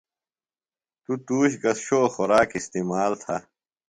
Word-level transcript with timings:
تو 1.03 1.11
تُوش 1.25 1.51
گہ 1.61 1.71
شو 1.85 2.01
خوراک 2.13 2.49
استعمال 2.59 3.11
تھہ۔ 3.21 3.35